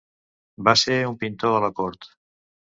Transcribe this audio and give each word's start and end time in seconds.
Va 0.69 0.73
ser 0.85 0.97
un 1.11 1.19
pintor 1.25 1.55
de 1.59 1.63
la 1.67 1.71
cort. 1.83 2.13